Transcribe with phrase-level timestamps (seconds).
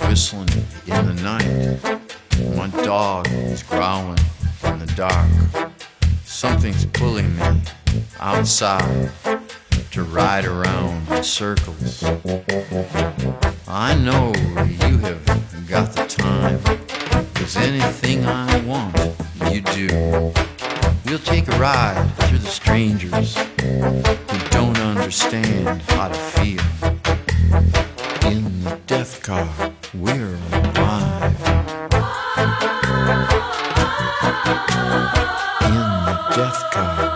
[0.00, 0.48] is whistling
[0.86, 1.78] in the night.
[2.56, 4.18] My dog is growling
[4.64, 5.30] in the dark.
[6.24, 7.62] Something's pulling me
[8.18, 9.10] outside
[9.90, 12.02] to ride around in circles.
[13.66, 16.60] I know you have got the time.
[17.34, 18.96] Cause anything I want,
[19.50, 20.32] you do.
[21.06, 26.60] We'll take a ride through the strangers who don't understand how to feel.
[28.30, 31.40] In the death car, we're alive.
[35.62, 35.74] In
[36.06, 37.09] the death car.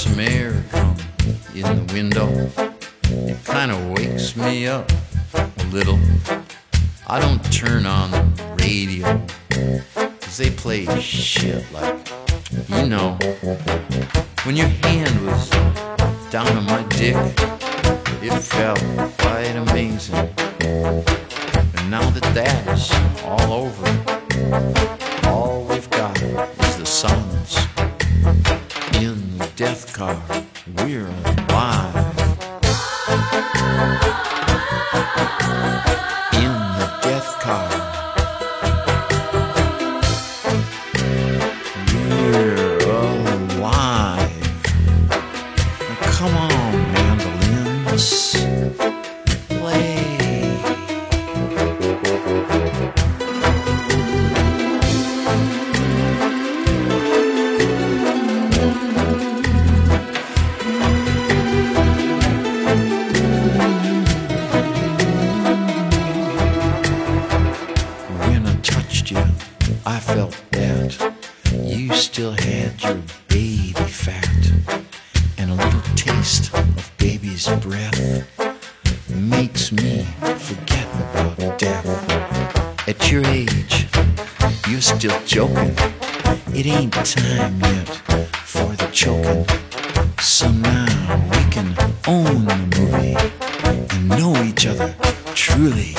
[0.00, 0.96] Some air come
[1.54, 2.26] in the window.
[3.02, 4.90] It kind of wakes me up
[5.36, 6.00] a little.
[7.06, 9.22] I don't turn on the radio,
[10.20, 12.08] cause they play shit like,
[12.70, 13.18] you know.
[14.44, 15.50] When your hand was
[16.30, 17.16] down on my dick,
[18.22, 18.80] it felt
[19.18, 20.16] quite amazing.
[20.62, 22.90] And now that that is
[23.22, 23.84] all over,
[29.60, 30.16] death car.
[30.78, 31.94] We're alive.
[36.32, 37.68] In the death car.
[41.92, 44.32] We're alive.
[45.78, 48.08] Now come on, mandolins.
[49.46, 49.89] Play.
[69.90, 71.14] I felt that
[71.52, 74.24] you still had your baby fat
[75.36, 77.98] and a little taste of baby's breath
[79.10, 80.06] makes me
[80.38, 81.88] forget about death.
[82.88, 83.88] At your age,
[84.68, 85.74] you're still joking.
[86.54, 87.88] It ain't time yet
[88.46, 89.44] for the choking.
[90.20, 90.86] So now
[91.32, 91.74] we can
[92.06, 93.16] own the movie
[93.64, 94.94] and know each other
[95.34, 95.96] truly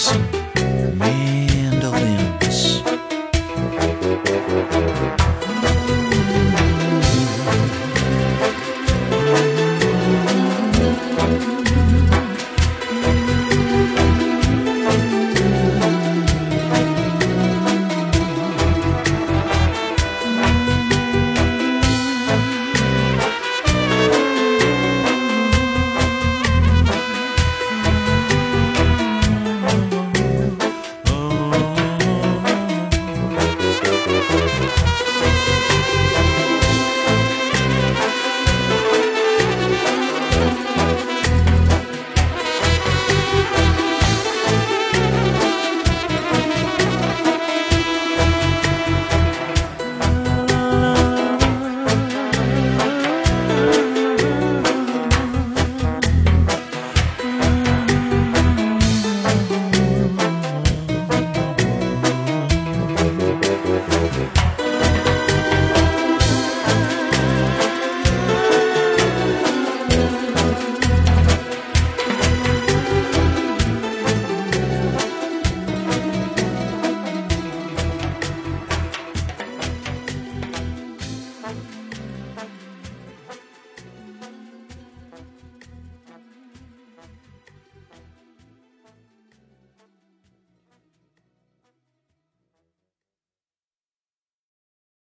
[0.00, 0.39] Cheers.